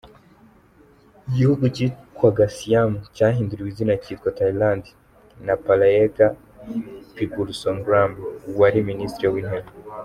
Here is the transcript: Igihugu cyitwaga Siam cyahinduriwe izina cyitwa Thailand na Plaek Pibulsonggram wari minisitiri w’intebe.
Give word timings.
Igihugu 1.27 1.63
cyitwaga 1.75 2.45
Siam 2.55 2.91
cyahinduriwe 3.15 3.69
izina 3.73 3.93
cyitwa 4.03 4.29
Thailand 4.37 4.83
na 5.45 5.53
Plaek 5.63 6.15
Pibulsonggram 7.15 8.11
wari 8.59 8.79
minisitiri 8.89 9.27
w’intebe. 9.33 9.69